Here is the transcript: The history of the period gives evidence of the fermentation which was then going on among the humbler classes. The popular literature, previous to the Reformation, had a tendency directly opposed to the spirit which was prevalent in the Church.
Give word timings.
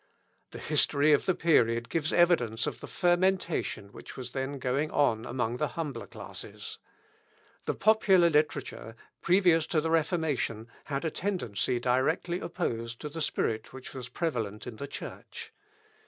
The 0.49 0.57
history 0.57 1.13
of 1.13 1.27
the 1.27 1.35
period 1.35 1.87
gives 1.87 2.11
evidence 2.11 2.65
of 2.65 2.79
the 2.79 2.87
fermentation 2.87 3.91
which 3.91 4.17
was 4.17 4.31
then 4.31 4.57
going 4.57 4.89
on 4.89 5.27
among 5.27 5.57
the 5.57 5.67
humbler 5.77 6.07
classes. 6.07 6.79
The 7.65 7.75
popular 7.75 8.27
literature, 8.31 8.95
previous 9.21 9.67
to 9.67 9.79
the 9.79 9.91
Reformation, 9.91 10.67
had 10.85 11.05
a 11.05 11.11
tendency 11.11 11.79
directly 11.79 12.39
opposed 12.39 12.99
to 13.01 13.09
the 13.09 13.21
spirit 13.21 13.73
which 13.73 13.93
was 13.93 14.09
prevalent 14.09 14.65
in 14.65 14.77
the 14.77 14.87
Church. 14.87 15.53